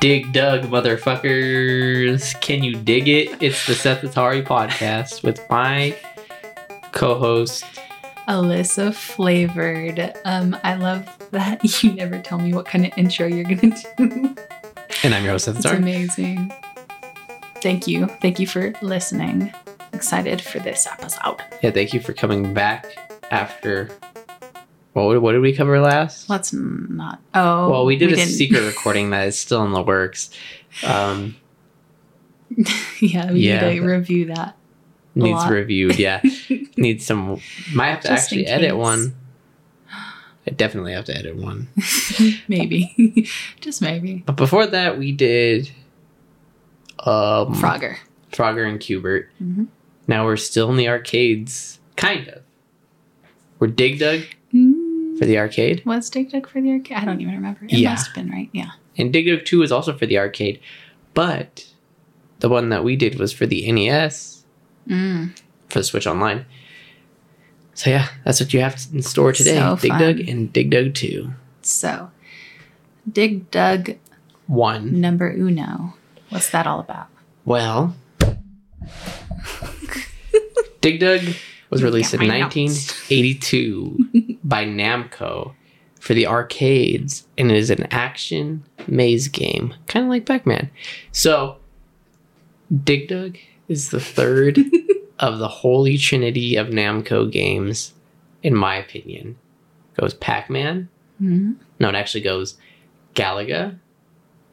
[0.00, 2.40] Dig Dug, motherfuckers.
[2.40, 3.42] Can you dig it?
[3.42, 5.94] It's the Seth Atari podcast with my
[6.92, 7.66] co host.
[8.26, 10.14] Alyssa flavored.
[10.24, 14.34] Um, I love that you never tell me what kind of intro you're gonna do.
[15.04, 16.50] And I'm your host, Seth It's amazing.
[17.56, 18.06] Thank you.
[18.22, 19.52] Thank you for listening.
[19.92, 21.42] Excited for this episode.
[21.62, 22.86] Yeah, thank you for coming back
[23.30, 23.90] after.
[24.92, 26.28] What, what did we cover last?
[26.28, 27.20] Let's not.
[27.34, 30.30] Oh, well, we did a didn't- secret recording that is still in the works.
[30.84, 31.36] Um,
[33.00, 33.68] yeah, we Yeah.
[33.70, 34.56] need to review that.
[35.14, 35.50] needs lot.
[35.52, 35.98] reviewed.
[35.98, 36.20] Yeah,
[36.76, 37.40] needs some.
[37.74, 39.14] Might have to Just actually edit one.
[40.46, 41.68] I definitely have to edit one.
[42.48, 43.28] maybe,
[43.60, 44.22] just maybe.
[44.26, 45.70] But before that, we did
[47.00, 47.96] um, Frogger.
[48.32, 49.28] Frogger and Q*bert.
[49.42, 49.68] Mhm.
[50.08, 52.42] Now we're still in the arcades, kind of.
[53.58, 54.22] We're Dig Dug
[55.20, 56.96] for the arcade, was Dig Dug for the arcade?
[56.96, 57.64] I don't even remember.
[57.66, 57.90] It Yeah.
[57.90, 58.48] must have been right.
[58.52, 58.70] Yeah.
[58.98, 60.58] and Dig Dug Two is also for the arcade,
[61.14, 61.66] but
[62.40, 64.44] the one that we did was for the NES
[64.88, 65.36] Mm.
[65.68, 66.46] for the Switch Online.
[67.74, 70.00] So yeah, that's what you have in store today: So Dig fun.
[70.00, 71.32] Dug and Dig Dug Two.
[71.62, 72.10] So,
[73.10, 73.96] Dig Dug
[74.46, 75.00] One.
[75.00, 75.94] number uno.
[76.30, 77.08] What's that all about?
[77.44, 77.94] Well,
[80.80, 81.20] Dig Dug
[81.70, 82.56] was released in Yeah, my notes.
[82.56, 83.98] 1982
[84.50, 85.54] by Namco
[86.00, 90.70] for the arcades, and it is an action maze game, kind of like Pac-Man.
[91.12, 91.56] So,
[92.84, 94.58] Dig Dug is the third
[95.18, 97.94] of the holy trinity of Namco games,
[98.42, 99.36] in my opinion.
[99.98, 100.88] Goes Pac-Man.
[101.22, 101.56] Mm.
[101.78, 102.56] No, it actually goes
[103.14, 103.78] Galaga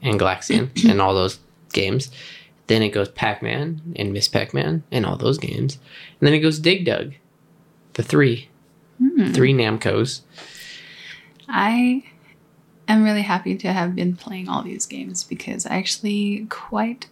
[0.01, 1.39] and Galaxian and all those
[1.73, 2.11] games.
[2.67, 5.79] Then it goes Pac Man and Miss Pac Man and all those games.
[6.19, 7.13] And then it goes Dig Dug.
[7.93, 8.49] The three.
[9.01, 9.33] Mm.
[9.33, 10.21] Three Namcos.
[11.47, 12.03] I
[12.87, 17.07] am really happy to have been playing all these games because I actually quite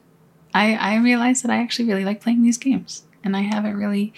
[0.54, 4.14] I I realized that I actually really like playing these games and I haven't really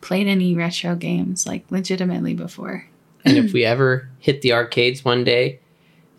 [0.00, 2.86] played any retro games like legitimately before.
[3.24, 5.60] And if we ever hit the arcades one day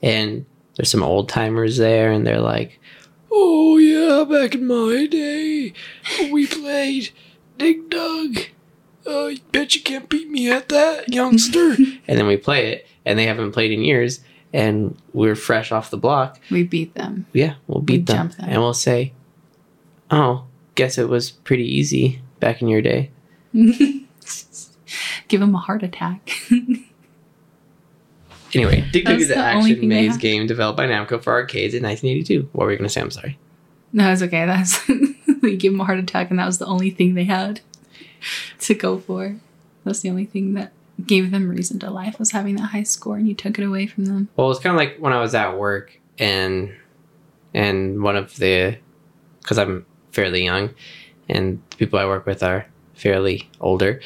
[0.01, 0.45] and
[0.75, 2.79] there's some old timers there and they're like,
[3.31, 5.73] Oh yeah, back in my day,
[6.31, 7.11] we played
[7.57, 8.37] Dig Dug.
[9.07, 11.73] Uh, you bet you can't beat me at that, youngster.
[12.07, 14.19] and then we play it, and they haven't played in years,
[14.53, 16.39] and we're fresh off the block.
[16.49, 17.25] We beat them.
[17.33, 18.49] Yeah, we'll beat We them, jump them.
[18.49, 19.13] and we'll say,
[20.09, 20.45] "Oh,
[20.75, 23.11] guess it was pretty easy back in your day."
[25.27, 26.29] Give them a heart attack.
[28.53, 31.83] Anyway, Dig Dug is an the action maze game developed by Namco for arcades in
[31.83, 32.47] 1982.
[32.53, 33.01] What were you going to say?
[33.01, 33.37] I'm sorry.
[33.91, 34.45] no, it's okay.
[34.45, 34.87] That's
[35.41, 37.59] we give them a heart attack and that was the only thing they had
[38.59, 39.35] to go for.
[39.83, 40.71] That's the only thing that
[41.05, 43.85] gave them reason to life was having that high score and you took it away
[43.85, 44.29] from them.
[44.37, 46.73] Well, it's kind of like when I was at work and
[47.53, 48.77] and one of the
[49.41, 50.71] because I'm fairly young
[51.29, 53.99] and the people I work with are fairly older,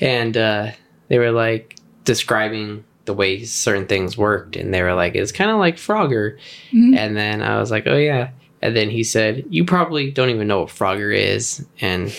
[0.00, 0.70] and uh,
[1.08, 5.50] they were like describing the way certain things worked, and they were like, "It's kind
[5.50, 6.38] of like Frogger,"
[6.72, 6.96] Mhm.
[6.96, 8.30] and then I was like, "Oh yeah."
[8.62, 12.10] And then he said, "You probably don't even know what Frogger is," and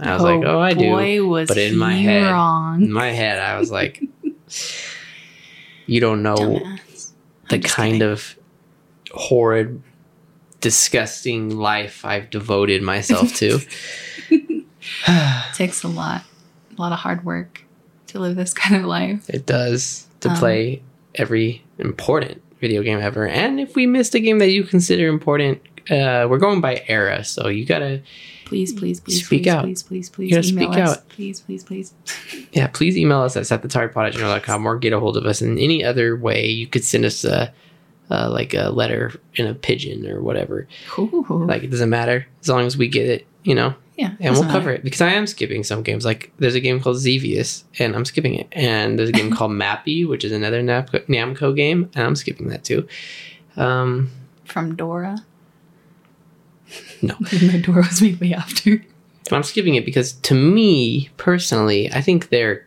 [0.00, 2.82] I was like, "Oh, I do." Boy, was but in my he head- wrong.
[2.82, 4.02] In my head, I was like,
[5.86, 7.12] "You don't know Dumbass.
[7.50, 8.02] the kind kidding.
[8.10, 8.36] of
[9.12, 9.82] horrid,
[10.60, 13.60] disgusting life I've devoted myself to.
[15.54, 16.22] takes a lot,
[16.76, 17.64] a lot of hard work
[18.08, 19.28] to live this kind of life.
[19.28, 20.82] it does to Um, play
[21.14, 23.26] every important video game ever.
[23.28, 25.60] And if we missed a game that you consider important,
[25.90, 28.02] uh, we're going by era, so you gotta,
[28.44, 29.64] Please, please, please, Speak please, out.
[29.64, 30.96] please, please, please, gotta email speak us.
[30.98, 31.08] out.
[31.08, 31.94] Please, please, please.
[32.52, 35.58] yeah, please email us at SethAtariPod at gmail.com or get a hold of us in
[35.58, 36.46] any other way.
[36.46, 37.52] You could send us a,
[38.10, 40.68] uh, like a letter in a pigeon or whatever.
[40.98, 41.24] Ooh.
[41.48, 43.74] Like, it doesn't matter as long as we get it, you know?
[43.96, 46.04] yeah, and we'll cover it because I am skipping some games.
[46.04, 48.48] Like there's a game called Xevious, and I'm skipping it.
[48.50, 52.48] And there's a game called Mappy, which is another Namco, Namco game, and I'm skipping
[52.48, 52.88] that too.
[53.56, 54.10] Um,
[54.44, 55.24] from Dora.
[57.02, 57.14] No.
[57.46, 58.82] My door was made way after.
[59.32, 62.66] I'm skipping it because to me personally, I think they're,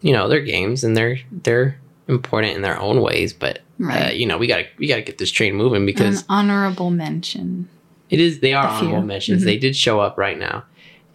[0.00, 1.78] you know, they're games and they're they're
[2.08, 3.32] important in their own ways.
[3.32, 6.90] But uh, you know, we gotta we gotta get this train moving because An honorable
[6.90, 7.68] mention.
[8.10, 8.40] It is.
[8.40, 9.42] They are honorable mentions.
[9.42, 9.44] Mhm.
[9.46, 10.64] They did show up right now,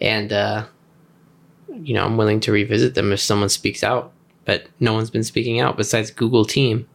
[0.00, 0.64] and uh,
[1.82, 4.12] you know I'm willing to revisit them if someone speaks out.
[4.46, 6.88] But no one's been speaking out besides Google Team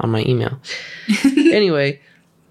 [0.00, 0.58] on my email.
[1.24, 2.00] anyway,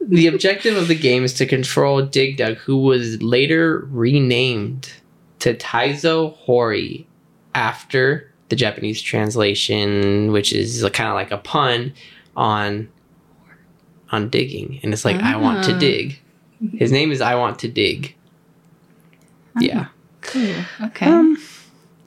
[0.07, 4.91] the objective of the game is to control Dig Dug, who was later renamed
[5.39, 7.07] to Taizo Hori
[7.55, 11.93] after the Japanese translation, which is kind of like a pun
[12.35, 12.89] on
[14.11, 15.79] on digging, and it's like I want to Ah.
[15.79, 16.19] dig.
[16.77, 18.13] His name is I want to dig.
[19.59, 19.87] Yeah.
[20.21, 20.53] Cool.
[20.81, 21.05] Okay.
[21.07, 21.37] Um,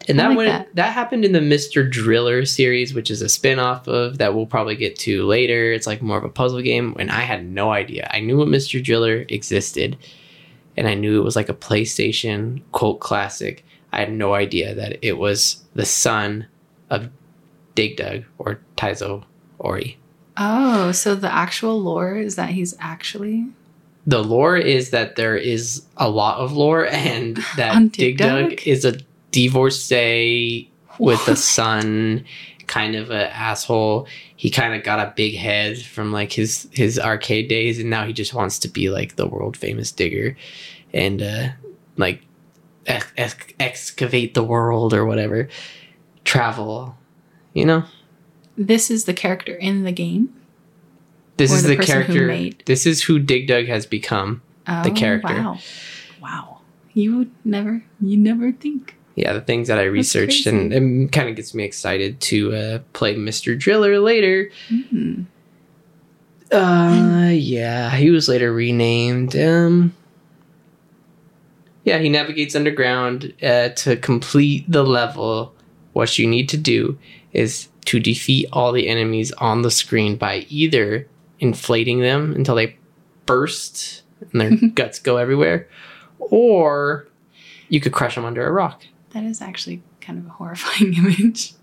[0.08, 0.74] and that like went that.
[0.76, 0.92] that.
[0.92, 1.88] happened in the Mr.
[1.88, 5.72] Driller series, which is a spin-off of that we'll probably get to later.
[5.72, 8.08] It's like more of a puzzle game, and I had no idea.
[8.12, 8.82] I knew what Mr.
[8.82, 9.96] Driller existed,
[10.76, 13.64] and I knew it was like a PlayStation cult classic.
[13.92, 16.46] I had no idea that it was the son
[16.90, 17.08] of
[17.74, 19.24] Dig Dug or Taizo
[19.60, 19.98] Hori.
[20.36, 23.46] oh, so the actual lore is that he's actually
[24.06, 28.52] The lore is that there is a lot of lore, and that Dig Dug?
[28.66, 28.98] is a
[29.34, 32.24] divorcee with a son,
[32.66, 34.06] kind of a asshole.
[34.36, 38.06] He kind of got a big head from like his his arcade days, and now
[38.06, 40.36] he just wants to be like the world famous digger,
[40.92, 41.48] and uh,
[41.96, 42.22] like
[42.86, 45.48] ex- ex- excavate the world or whatever,
[46.24, 46.96] travel.
[47.52, 47.84] You know,
[48.56, 50.34] This is the character in the game.
[51.36, 52.50] this is the the, character.
[52.66, 54.42] This is who Dig Dug has become.
[54.66, 55.34] Oh, character.
[55.34, 55.58] Wow.
[56.20, 56.60] Wow.
[56.94, 57.84] You would never.
[58.00, 58.96] You never think.
[59.14, 62.78] Yeah, the things that I researched, and it kind of gets me excited to uh,
[62.92, 63.56] play Mr.
[63.56, 64.50] Driller later.
[64.70, 65.26] Mm.
[66.50, 69.36] Uh, yeah, he was later renamed.
[69.36, 69.94] Um,
[71.84, 75.54] yeah, he navigates underground uh, to complete the level.
[75.92, 76.98] What you need to do
[77.32, 81.06] is to defeat all the enemies on the screen by either
[81.38, 82.76] inflating them until they
[83.26, 84.02] burst
[84.32, 85.68] and their guts go everywhere,
[86.18, 87.06] or
[87.68, 88.82] you could crush them under a rock.
[89.14, 91.54] That is actually kind of a horrifying image.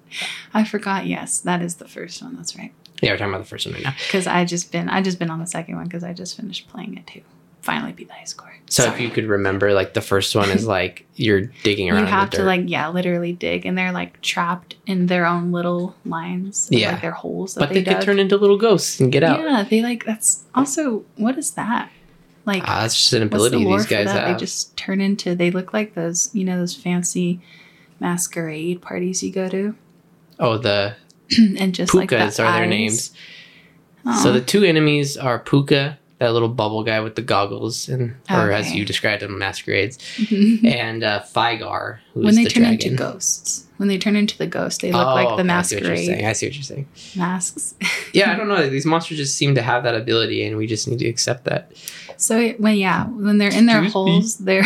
[0.53, 1.05] I forgot.
[1.05, 2.35] Yes, that is the first one.
[2.35, 2.73] That's right.
[3.01, 3.93] Yeah, we're talking about the first one right now.
[4.07, 6.67] Because I just been I just been on the second one because I just finished
[6.67, 7.21] playing it too.
[7.61, 8.55] Finally beat the high score.
[8.67, 8.95] So Sorry.
[8.95, 12.01] if you could remember, like the first one is like you're digging around.
[12.01, 15.95] you have to like yeah literally dig and they're like trapped in their own little
[16.05, 16.93] lines of, Yeah.
[16.93, 19.39] like their holes but they, they, could turn into little ghosts and get out.
[19.41, 21.91] yeah they like that's also what is that
[22.45, 24.37] like Ah, that's just an the ability lore these guys that have.
[24.37, 27.39] they just turn into they look like those you know those fancy
[27.99, 29.75] masquerade parties you go to
[30.39, 30.95] oh, the
[31.57, 33.13] and just like the Pookas are their names.
[34.05, 34.23] Aw.
[34.23, 38.51] So the two enemies are Pooka, that little bubble guy with the goggles, and or
[38.51, 39.97] as you described him, masquerades,
[40.63, 42.23] and uh, Fygar, who's a dragon.
[42.23, 42.91] when they the turn dragon.
[42.91, 45.61] into ghosts when they turn into the ghost they look Oh, like the okay, I
[45.63, 46.87] see what you're masquerade I see what you're saying.
[47.15, 47.73] masks
[48.13, 48.69] Yeah, I don't know.
[48.69, 51.71] These monsters just seem to have that ability, and we just need to accept that.
[52.17, 54.63] So when yeah, when they're in their holes, they're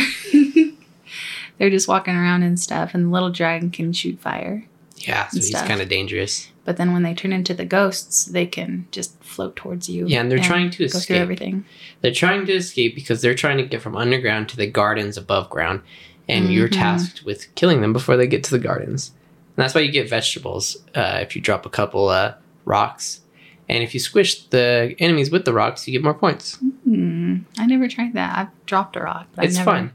[1.57, 4.65] they're just walking around and stuff, and the little dragon can shoot fire.
[4.97, 6.49] Yeah, so And he's kind of dangerous.
[6.63, 10.07] But then when they turn into the ghosts, they can just float towards you.
[10.07, 11.17] Yeah, and they're trying to go through escape.
[11.21, 11.65] everything.
[12.01, 15.49] They're trying to escape because they're trying to get from underground to the gardens above
[15.49, 15.81] ground,
[16.27, 16.73] and you're Mhm.
[16.73, 19.11] tasked with killing them before they get to the gardens.
[19.55, 22.33] And that's why you get vegetables uh, if you drop a couple uh,
[22.65, 23.21] rocks.
[23.69, 26.57] And if you squish the enemies with the rocks, you get more points.
[26.83, 27.37] Hmm.
[27.57, 28.37] I never tried that.
[28.37, 29.27] I've dropped a rock.
[29.35, 29.91] But it's never, fun.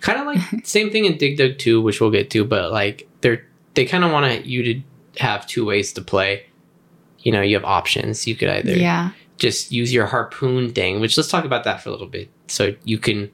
[0.00, 3.08] Kind of like same thing in Dig Dug 2, which we'll get to, but like
[3.20, 4.82] they're they kind of want you to
[5.20, 6.46] have two ways to play.
[7.20, 8.26] You know, you have options.
[8.26, 9.10] You could either Yeah.
[9.38, 12.28] just use your harpoon thing, which let's talk about that for a little bit.
[12.48, 13.30] So you can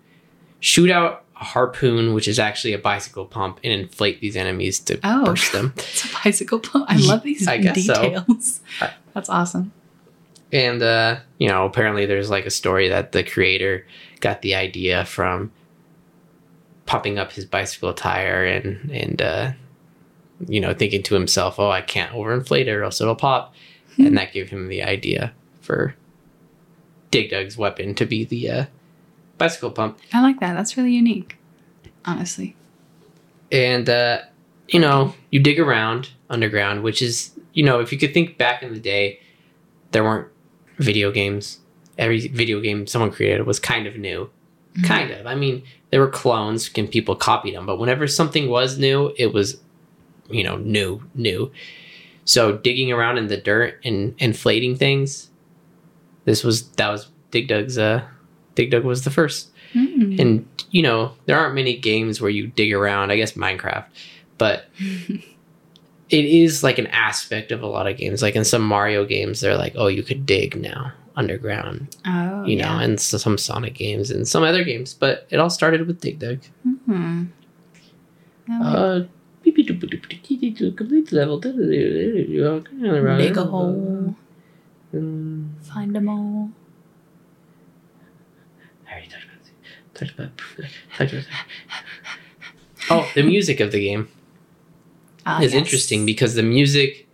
[0.61, 4.99] shoot out a harpoon, which is actually a bicycle pump, and inflate these enemies to
[5.03, 5.25] Oh.
[5.35, 5.73] burst them.
[5.77, 6.87] It's a bicycle pump.
[6.89, 7.73] I love these I so.
[7.73, 8.61] details.
[8.81, 9.73] I- That's awesome.
[10.53, 13.87] And uh, you know, apparently there's like a story that the creator
[14.21, 15.51] got the idea from
[16.87, 19.53] popping up his bicycle tire and and uh,
[20.49, 23.55] you know thinking to himself, "Oh, I can't overinflate it, or else it'll pop,"
[23.99, 25.95] and that gave him the idea for
[27.11, 28.65] Dig Dug's weapon to be the uh,
[29.39, 29.99] bicycle pump.
[30.13, 30.55] I like that.
[30.55, 31.37] That's really unique.
[32.05, 32.57] Honestly.
[33.53, 34.21] and uh,
[34.69, 38.63] you know you dig around underground which is you know if you could think back
[38.63, 39.21] in the day
[39.91, 40.29] there weren't
[40.79, 41.59] video games
[41.99, 44.31] every video game someone created was kind of new
[44.73, 44.87] Mm-hmm.
[44.87, 48.79] kind of i mean there were clones and people copied them but whenever something was
[48.79, 49.61] new it was
[50.31, 51.51] you know new new
[52.25, 55.31] so digging around in the dirt and inflating things
[56.25, 58.03] this was that was dig dug's uh
[58.55, 60.19] dig dug was the first Mm.
[60.21, 63.85] and you know there aren't many games where you dig around i guess minecraft
[64.37, 64.65] but
[66.11, 69.41] it is like an aspect of a lot of games like in some mario games
[69.41, 72.83] they're like oh you could dig now underground oh, you know yeah.
[72.83, 76.19] and so some sonic games and some other games but it all started with dig
[76.19, 76.41] dug
[76.87, 77.27] Hmm.
[78.51, 79.05] I uh
[80.39, 84.15] complete level dig a hole,
[84.93, 86.51] Mm, find them all.
[88.89, 89.41] I already talked about.
[89.95, 90.31] Talked about,
[90.99, 91.25] talked about
[92.91, 94.09] oh the music of the game
[95.25, 95.61] Ah, is yes.
[95.63, 97.07] interesting because the music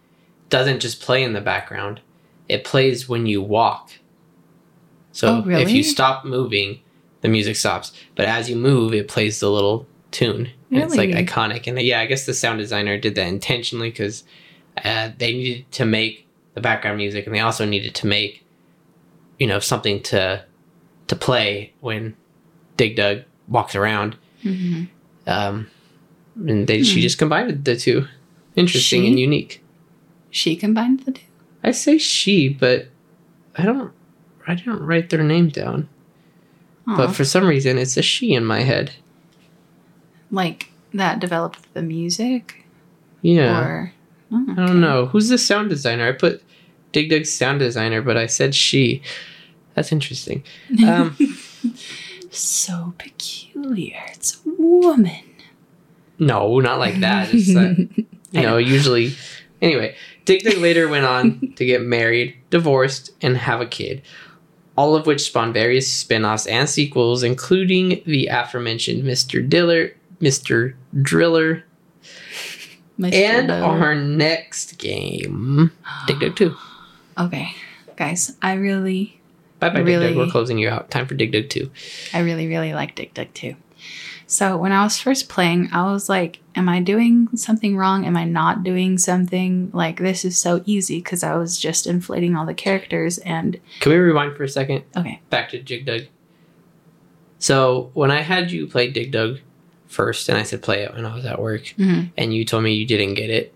[0.49, 2.01] doesn't just play in the background.
[2.49, 3.91] It plays when you walk
[5.13, 5.63] So Oh, really?
[5.63, 6.81] if you stop moving,
[7.23, 7.93] the music stops.
[8.15, 10.51] But as you move, it plays the little tune.
[10.71, 11.67] And It's like iconic.
[11.67, 14.25] And yeah, I guess the sound designer did that intentionally because
[14.85, 18.45] uh, they needed to make the background music, and they also needed to make,
[19.39, 20.45] you know, something to
[21.09, 22.17] to play when
[22.77, 24.17] Dig Dug walks around.
[24.43, 24.85] hmm
[25.27, 25.69] Um,
[26.37, 27.03] and they she Hmm.
[27.03, 28.07] just combined the two,
[28.57, 29.09] interesting She?
[29.09, 29.63] and unique.
[30.31, 31.23] She combined the two.
[31.65, 32.89] I say she, but
[33.57, 33.93] I don't.
[34.47, 35.89] I didn't write their name down.
[36.87, 36.97] Aw.
[36.97, 38.93] But for some reason, it's a she in my head.
[40.31, 42.65] Like that developed the music,
[43.23, 43.93] Yeah, or
[44.33, 46.09] oh, I don't know who's the sound designer.
[46.09, 46.43] I put
[46.93, 49.03] Dig Dug's sound designer, but I said she.
[49.75, 50.43] That's interesting.
[50.87, 51.17] Um,
[52.31, 54.03] so peculiar.
[54.13, 55.23] It's a woman.
[56.19, 57.33] no, not like that.
[57.33, 57.77] It's that
[58.33, 58.57] you know, know.
[58.57, 59.15] usually.
[59.63, 64.03] Anyway, Dig Dug later went on to get married, divorced, and have a kid.
[64.77, 69.47] All of which spawned various spin-offs and sequels, including the aforementioned Mr.
[69.47, 70.75] Diller, Mr.
[71.01, 71.65] Driller,
[72.99, 73.13] Mr.
[73.13, 75.71] and our next game,
[76.07, 76.57] Dig Dug 2.
[77.19, 77.55] Okay,
[77.97, 79.21] guys, I really,
[79.61, 80.03] Bye bye, Dig Dug.
[80.03, 80.17] Really?
[80.17, 80.91] We're closing you out.
[80.91, 81.71] Time for Dig Dug 2.
[82.15, 83.57] I really, really like Dig Dug too.
[84.29, 88.05] So when I was first playing, I was like, "Am I doing something wrong?
[88.05, 89.71] Am I not doing something?
[89.73, 93.93] Like this is so easy because I was just inflating all the characters and Can
[93.93, 94.83] we rewind for a second?
[94.97, 96.03] okay, Back to Dig Dug.
[97.39, 99.39] So, when I had you play Dig Dug
[99.89, 102.11] first, and I said play it when I was at work, Mhm.
[102.17, 103.55] and you told me you didn't get it,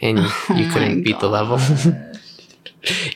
[0.00, 1.58] and you Oh my couldn't beat the level.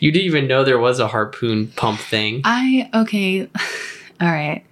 [0.00, 2.40] You didn't even know there was a harpoon pump thing.
[2.44, 3.42] I okay,
[4.20, 4.64] all right.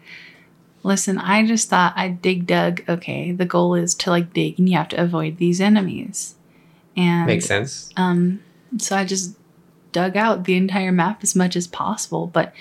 [0.84, 2.82] Listen, I just thought I dig dug.
[2.88, 6.36] Okay, the goal is to like dig, and you have to avoid these enemies.
[6.96, 7.90] And Makes sense.
[7.98, 8.40] Um,
[8.78, 9.36] so I just
[9.92, 12.54] dug out the entire map as much as possible, but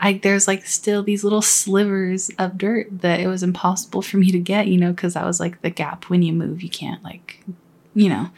[0.00, 4.30] I there's like still these little slivers of dirt that it was impossible for me
[4.30, 7.02] to get, you know, because that was like the gap when you move, you can't
[7.02, 7.40] like,
[7.94, 8.30] you know,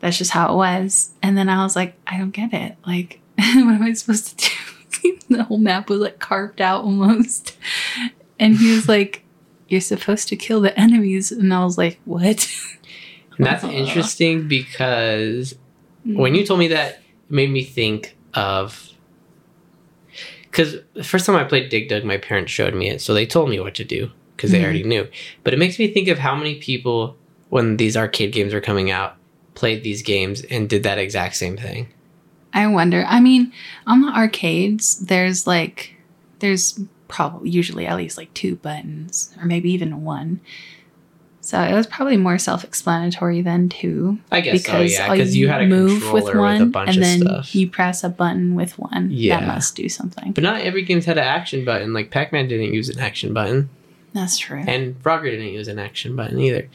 [0.00, 1.10] that's just how it was.
[1.22, 2.76] And then I was like, I don't get it.
[2.86, 5.18] Like, what am I supposed to do?
[5.28, 7.56] the whole map was like carved out almost.
[8.38, 9.22] And he was like,
[9.68, 11.30] You're supposed to kill the enemies.
[11.30, 12.48] And I was like, What?
[13.36, 15.54] And that's interesting because
[16.04, 18.89] when you told me that, it made me think of.
[20.50, 23.26] Because the first time I played Dig Dug, my parents showed me it, so they
[23.26, 24.64] told me what to do because they Mhm.
[24.64, 25.06] already knew.
[25.44, 27.16] But it makes me think of how many people,
[27.50, 29.16] when these arcade games were coming out,
[29.54, 31.88] played these games and did that exact same thing.
[32.52, 33.04] I wonder.
[33.06, 33.52] I mean,
[33.86, 35.94] on the arcades, there's like,
[36.40, 40.40] there's probably usually at least like two buttons, or maybe even one.
[41.50, 45.62] So it was probably more self-explanatory than two, I guess so, yeah, because you had
[45.62, 47.54] a controller with, a bunch and of then stuff.
[47.56, 49.08] you press a button with one.
[49.10, 49.40] Yeah.
[49.40, 50.30] that must do something.
[50.30, 51.92] But not every game's had an action button.
[51.92, 53.68] Like Pac Man didn't use an action button,
[54.12, 54.62] That's true.
[54.64, 56.68] and Frogger didn't use an action button either.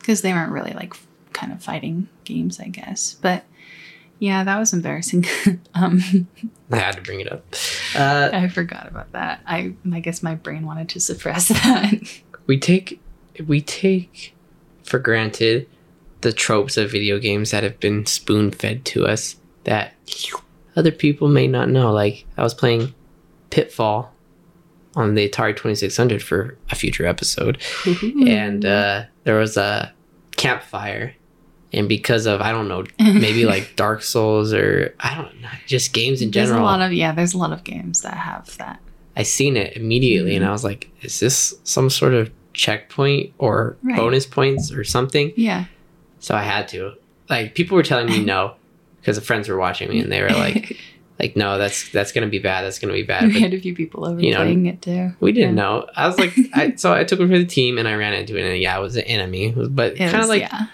[0.00, 0.94] Because they weren't really like
[1.32, 3.14] kind of fighting games, I guess.
[3.22, 3.44] But
[4.18, 5.26] yeah, that was embarrassing.
[5.74, 6.26] um,
[6.72, 7.44] I had to bring it up.
[7.94, 9.42] Uh, I forgot about that.
[9.46, 12.20] I I guess my brain wanted to suppress that.
[12.50, 13.00] We take
[13.46, 14.34] we take
[14.82, 15.68] for granted
[16.22, 19.94] the tropes of video games that have been spoon fed to us that
[20.74, 21.92] other people may not know.
[21.92, 22.92] Like I was playing
[23.50, 24.12] Pitfall
[24.96, 27.58] on the Atari Twenty Six Hundred for a future episode,
[28.26, 29.92] and uh, there was a
[30.36, 31.14] campfire.
[31.72, 35.92] And because of I don't know maybe like Dark Souls or I don't know just
[35.92, 38.56] games in there's general a lot of yeah, there's a lot of games that have
[38.58, 38.80] that.
[39.16, 40.48] I seen it immediately and Mhm.
[40.48, 42.30] I was like, is this some sort of
[42.64, 43.96] checkpoint or Right.
[43.96, 45.32] bonus points or something?
[45.36, 45.64] Yeah.
[46.18, 46.92] So I had to.
[47.28, 48.54] Like people were telling me no
[49.00, 50.76] because the friends were watching me and they were like,
[51.18, 52.62] like no, that's that's gonna be bad.
[52.64, 53.24] That's gonna be bad.
[53.28, 55.12] we But had a few people over you know, playing it too.
[55.20, 55.62] we didn't Yeah.
[55.62, 55.86] know.
[55.96, 58.36] I was like, I, so I took it for the team and I ran into
[58.36, 59.52] it and yeah, it was an enemy.
[59.56, 60.66] But kind of like, yeah.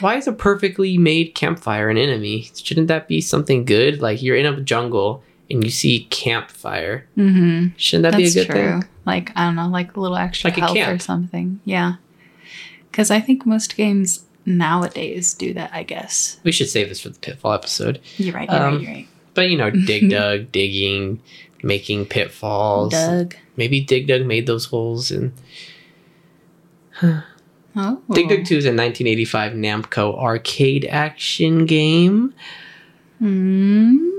[0.00, 2.50] why is a perfectly made campfire an enemy?
[2.54, 4.02] Shouldn't that be something good?
[4.02, 7.06] Like you're in a jungle and you see campfire.
[7.16, 7.68] Mm-hmm.
[7.76, 8.80] Shouldn't that That's be a good true.
[8.80, 8.84] thing?
[9.04, 11.60] Like I don't know, like a little extra Like health or something.
[11.64, 11.94] Yeah.
[12.90, 15.70] Because I think most games nowadays do that.
[15.72, 18.00] I guess We should save this for the pitfall episode.
[18.16, 18.48] you're right.
[18.50, 18.82] You're Um, right.
[18.82, 19.08] You're right.
[19.34, 21.20] But you know, Dig Dug, digging,
[21.62, 22.92] making pitfalls.
[22.92, 23.34] Doug.
[23.56, 25.10] Maybe Dig Dug made those holes.
[25.10, 25.32] And
[27.76, 28.00] Oh.
[28.12, 32.32] Dig Dug 2 is a 1985 Namco arcade action game.
[33.18, 34.10] Hmm.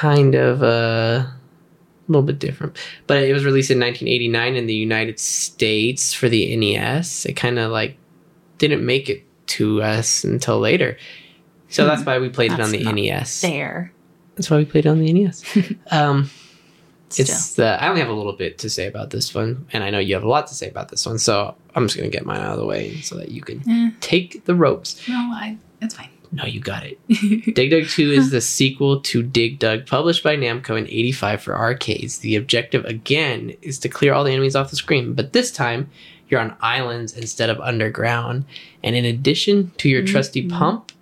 [0.00, 1.32] Kind of uh, a
[2.08, 2.78] little bit different.
[3.06, 7.26] But it was released in 1989 in the United States for the NES.
[7.26, 7.96] It kind of like
[8.58, 10.96] didn't make it to us until later.
[11.68, 11.88] So Hmm.
[11.90, 13.42] that's why we played it on the NES.
[13.42, 13.92] There.
[14.36, 15.44] That's why we played it on the NES.
[15.90, 16.30] um,
[17.16, 19.90] it's uh, I only have a little bit to say about this one, and I
[19.90, 22.24] know you have a lot to say about this one, so I'm just gonna get
[22.24, 25.06] mine out of the way so that you can Eh, take the ropes.
[25.08, 25.58] no, I.
[25.82, 26.08] It's fine.
[26.32, 26.98] No, you got it.
[27.54, 31.56] Dig Dug 2 is the sequel to Dig Dug, published by Namco in 85 for
[31.56, 32.18] arcades.
[32.18, 35.90] The objective, again, is to clear all the enemies off the screen, but this time
[36.28, 38.44] you're on islands instead of underground.
[38.84, 40.50] And in addition to your trusty Mhm.
[40.50, 40.92] pump,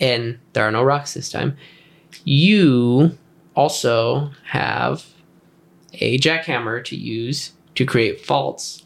[0.00, 1.56] and there are no rocks this time,
[2.24, 3.18] you
[3.54, 5.04] also have
[5.94, 8.82] a jackhammer to use to create faults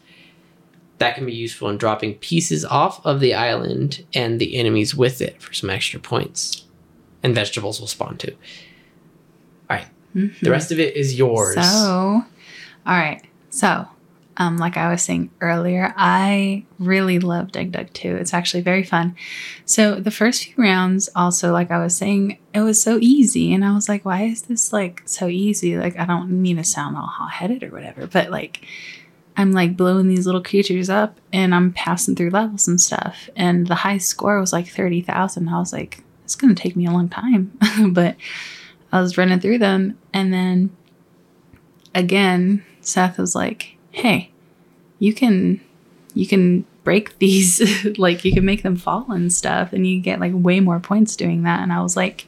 [0.99, 5.21] that can be useful in dropping pieces off of the island and the enemies with
[5.21, 6.65] it for some extra points.
[7.23, 8.35] And vegetables will spawn too.
[9.69, 9.87] All right.
[10.13, 11.55] The rest of it is yours.
[11.55, 12.23] So, all
[12.85, 13.21] right.
[13.49, 13.87] So,
[14.37, 18.15] um, like I was saying earlier, I really love Dig Dug 2.
[18.15, 19.15] It's actually very fun.
[19.65, 23.53] So, the first few rounds, also, like I was saying, it was so easy.
[23.53, 25.77] And I was like, why is this like so easy?
[25.77, 28.65] Like, I don't mean to sound all hot headed or whatever, but like,
[29.37, 33.29] I'm like blowing these little creatures up and I'm passing through levels and stuff.
[33.35, 35.47] And the high score was like 30,000.
[35.47, 37.55] I was like, it's going to take me a long time.
[37.91, 38.15] but
[38.91, 39.95] I was running through them.
[40.11, 40.75] And then
[41.93, 44.31] again, Seth was like, hey,
[44.97, 45.61] you can,
[46.15, 47.61] you can break these,
[47.99, 49.71] like you can make them fall and stuff.
[49.71, 51.61] And you get like way more points doing that.
[51.61, 52.25] And I was like,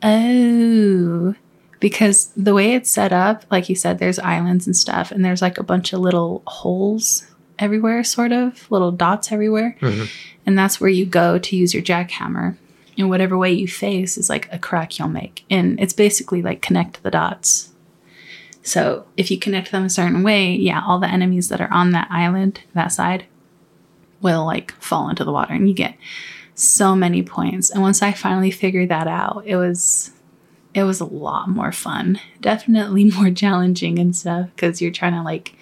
[0.00, 1.34] oh,
[1.80, 5.42] because the way it's set up, like you said, there's islands and stuff, and there's
[5.42, 7.26] like a bunch of little holes
[7.58, 9.76] everywhere, sort of little dots everywhere.
[9.80, 10.08] Mhm.
[10.46, 12.56] And that's where you go to use your jackhammer.
[12.96, 15.44] And whatever way you face is like a crack you'll make.
[15.50, 17.70] And it's basically like connect the dots.
[18.62, 21.90] So if you connect them a certain way, yeah, all the enemies that are on
[21.90, 23.24] that island, that side,
[24.20, 25.96] will like fall into the water and you get
[26.54, 27.70] so many points.
[27.70, 30.12] And once I finally figured that out, it was
[30.74, 32.18] it was a lot more fun.
[32.40, 35.54] Definitely more challenging and stuff because you're trying to like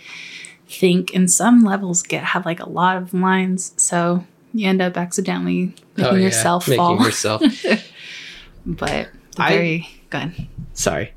[0.67, 3.73] think and some levels get have like a lot of lines.
[3.77, 7.05] So you end up accidentally oh, making Oh, yeah, yourself making fall.
[7.05, 7.43] yourself.
[8.67, 10.49] but I- very oh, good.
[10.73, 11.13] Sorry.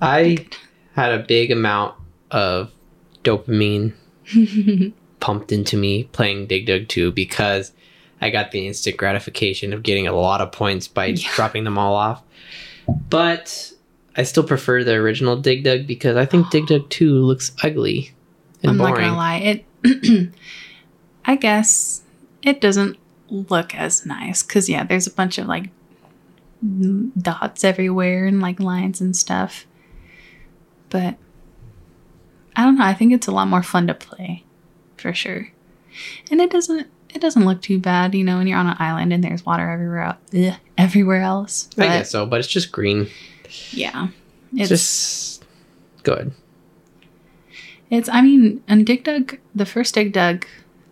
[0.00, 0.46] I
[0.94, 1.94] had a big amount
[2.30, 2.70] of
[3.24, 3.92] dopamine
[5.20, 7.72] pumped into me playing Dig Dug 2 because
[8.20, 11.28] I got the instant gratification of getting a lot of points by Yeah.
[11.34, 12.22] dropping them all off.
[12.88, 13.72] But
[14.16, 18.12] I still prefer the original Dig Dug because I think Dig Dug 2 looks ugly
[18.62, 19.62] and I'm not gonna lie.
[19.84, 20.32] It,
[21.24, 22.02] I guess,
[22.42, 22.96] it doesn't
[23.28, 25.70] look as nice because yeah, there's a bunch of like
[27.20, 29.66] dots everywhere and like lines and stuff.
[30.88, 31.16] But
[32.54, 32.84] I don't know.
[32.84, 34.44] I think it's a lot more fun to play,
[34.96, 35.50] for sure.
[36.30, 36.88] And it doesn't.
[37.14, 39.68] It doesn't look too bad, you know, when you're on an island and there's water
[39.70, 41.68] everywhere, ugh, everywhere else.
[41.78, 43.08] I guess so, but it's just green.
[43.70, 44.08] yeah,
[44.52, 45.44] It's just
[46.02, 46.32] good.
[47.90, 50.44] It's, I mean, and Dig Dug, the first Dig Dug,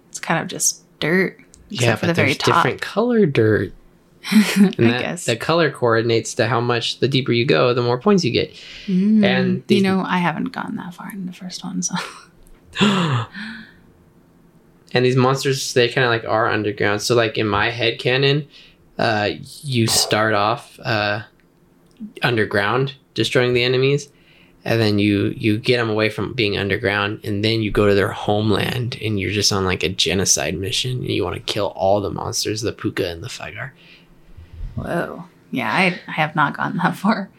[0.08, 1.38] it's kind of just dirt.
[1.68, 3.72] Yeah, for but the very there's different color dirt.
[4.30, 5.24] I And that, guess.
[5.26, 8.54] the color coordinates to how much the deeper you go, the more points you get.
[8.86, 11.94] Mm, and you know, I haven't gone that far in the first one, so
[14.92, 17.02] and these monsters, they kind of like are underground.
[17.02, 18.46] So like in my head canon,
[18.98, 19.30] uh,
[19.62, 21.22] you start off uh,
[22.22, 24.08] underground, destroying the enemies,
[24.64, 27.94] and then you you get them away from being underground, and then you go to
[27.94, 31.68] their homeland, and you're just on like a genocide mission, and you want to kill
[31.76, 33.70] all the monsters, the pooka and the Fygar.
[34.76, 35.24] whoa.
[35.50, 37.30] Yeah, I, I have not gone that far.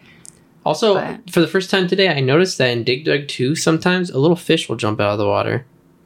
[0.65, 4.09] Also, But- for the first time today, I noticed that in Dig Dug 2, sometimes
[4.09, 5.65] a little fish will jump out of the water.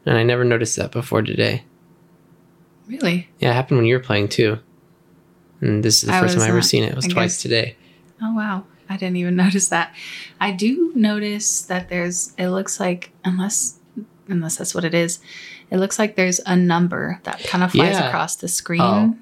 [0.09, 1.65] And I never noticed that before today.
[2.87, 3.29] Really?
[3.37, 4.57] Yeah, it happened when you were playing too.
[5.61, 6.89] And this is the I first time was I ever uh, seen it.
[6.89, 7.75] It was I twice guess- today.
[8.19, 8.63] Oh, wow.
[8.89, 9.93] I didn't even notice that.
[10.41, 13.77] I do notice that there's, it looks like, unless,
[14.27, 15.19] unless that's what it is,
[15.69, 18.07] it looks like there's a number that kind of flies Yeah.
[18.07, 18.81] across the screen.
[18.81, 19.15] Oh.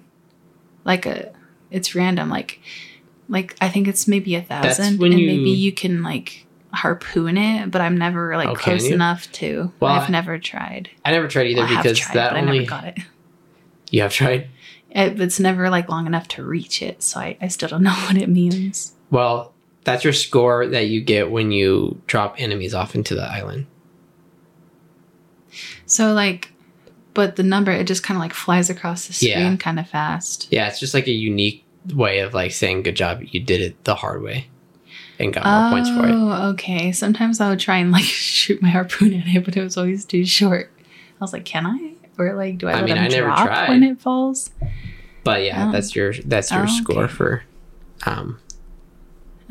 [0.86, 1.34] Like a,
[1.70, 2.30] it's random.
[2.30, 2.62] Like,
[3.28, 6.46] like I think it's maybe a That's thousand, when and you- maybe you can like
[6.74, 9.72] harpoon it, but I'm never like Oh, close enough to.
[9.80, 10.90] Well, I've never tried.
[11.06, 12.60] I never tried either Well, because tried, that but I only.
[12.60, 12.98] never got it.
[13.90, 14.50] You have tried?
[14.90, 15.20] it.
[15.22, 18.18] It's never like long enough to reach it, so I, I still don't know what
[18.18, 18.94] it means.
[19.12, 19.54] Well,
[19.86, 23.68] that's your score that you get when you drop enemies off into the island.
[25.86, 26.52] So like,
[27.14, 29.56] but the number it just kind of like flies across the screen Yeah.
[29.58, 30.48] kind of fast.
[30.52, 31.64] Yeah, it's just like a unique
[31.96, 34.50] way of like saying, good job, you did it the hard way
[35.20, 36.12] and got more points for it.
[36.14, 36.92] Oh, okay.
[36.92, 40.06] Sometimes I would try and like shoot my harpoon at it, but it was always
[40.06, 40.72] too short.
[41.20, 41.94] I was like, can I?
[42.20, 43.70] Or like, do I, I mean, I never tried.
[43.70, 44.52] when it falls?
[45.24, 45.72] But yeah, Oh.
[45.72, 47.14] that's your that's your Oh, score okay.
[47.14, 47.44] for
[48.06, 48.40] um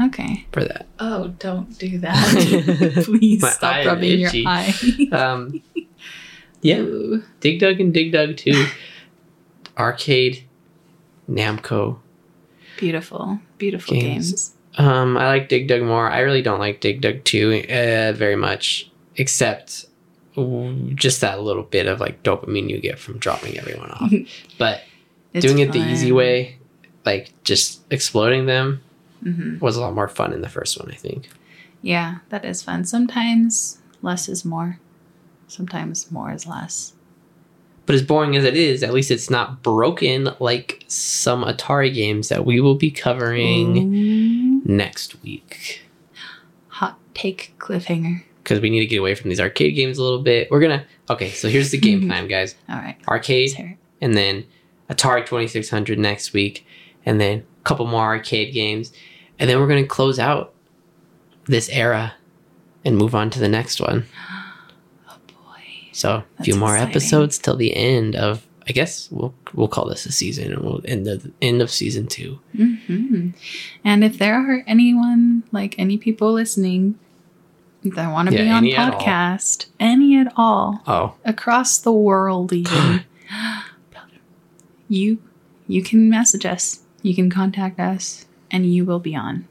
[0.01, 0.47] Okay.
[0.53, 0.87] for that.
[0.99, 3.03] Oh, don't do that.
[3.05, 4.75] Please stop rubbing your eye.
[5.13, 5.63] Um,
[6.63, 7.23] yeah, Ooh.
[7.41, 8.67] Dig Dug and Dig Dug 2.
[9.79, 10.45] Arcade,
[11.31, 11.99] Namco.
[12.79, 14.31] Beautiful, beautiful Games.
[14.31, 14.56] games.
[14.79, 16.09] Um, I like Dig Dug more.
[16.11, 19.87] I really don't like Dig Dug 2 uh, very much, except
[20.95, 24.13] just that little bit of like dopamine you get from dropping everyone off.
[24.59, 24.83] But
[25.33, 26.59] It's doing it the easy way,
[27.07, 28.83] like just exploding them,
[29.25, 29.59] Mhm.
[29.63, 31.31] was a lot more fun in the first one, I think.
[31.81, 32.85] Yeah, that is fun.
[32.85, 34.79] Sometimes less is more.
[35.49, 36.93] Sometimes more is less.
[37.87, 42.29] But as boring as it is, at least it's not broken like some Atari games
[42.29, 44.16] that we will be covering Ooh.
[44.67, 45.83] Next week.
[46.69, 48.23] Hot take cliffhanger.
[48.43, 50.51] Because we need to get away from these arcade games a little bit.
[50.51, 52.55] We're gonna okay, so here's the game plan, guys.
[52.69, 52.97] All right.
[53.09, 53.77] Arcade Let's hear it.
[54.05, 54.45] and then
[54.91, 56.65] Atari 2600 next week,
[57.05, 58.93] and then a couple more arcade games,
[59.39, 60.53] and then we're gonna close out
[61.47, 62.15] this era
[62.85, 64.05] and move on to the next one.
[65.09, 65.63] Oh boy.
[65.93, 66.91] So a few more exciting.
[66.91, 68.47] episodes till the end of.
[68.69, 72.07] I guess we'll we'll call this a season, and we'll end the end of season
[72.09, 72.41] two.
[72.57, 73.29] hmm
[73.85, 76.99] And if there are anyone, like any people listening
[77.85, 81.93] that want to Yeah, be on any at podcast, any at all, Oh, across the
[81.93, 83.05] world, even,
[84.89, 85.23] you
[85.69, 86.81] you can message us.
[87.03, 89.47] You can contact us, and you will be on.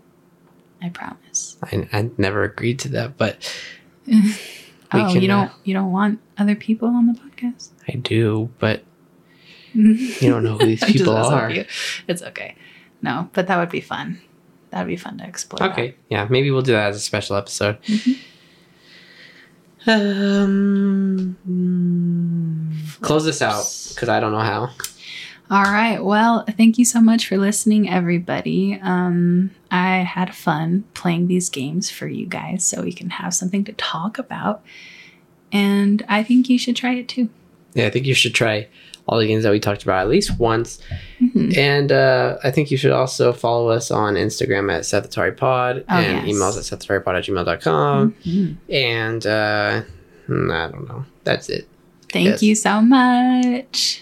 [0.81, 1.57] I promise.
[1.63, 3.37] I, I never agreed to that, but
[4.11, 4.37] oh,
[4.91, 7.69] can, you don't uh, you don't want other people on the podcast?
[7.87, 8.49] I do.
[8.59, 8.83] But
[10.21, 11.51] you don't know who these people are.
[12.07, 12.55] It's okay.
[13.01, 14.19] No, but that would be fun.
[14.71, 15.71] That'd be fun to explore.
[15.71, 17.81] Okay, yeah, maybe we'll do that as a special episode.
[17.83, 18.17] Mhm.
[19.87, 24.71] Um, mm, close this out because I don't know how.
[25.51, 26.03] All right.
[26.03, 28.79] Well, thank you so much for listening, everybody.
[28.81, 33.63] Um, I had fun playing these games for you guys so we can have something
[33.65, 34.63] to talk about.
[35.51, 37.29] And I think you should try it too.
[37.75, 38.67] Yeah, I think you should try
[39.07, 40.79] all the games that we talked about at least once.
[41.21, 41.55] Mhm.
[41.57, 46.27] And uh, I think you should also follow us on Instagram at SethAtariPod Oh, and
[46.27, 46.35] yes.
[46.35, 48.15] emails at SethAtariPod at gmail.com.
[48.25, 48.55] Mhm.
[48.69, 49.81] And uh,
[50.27, 51.05] I don't know.
[51.23, 51.67] That's it.
[52.11, 54.01] Thank you so much.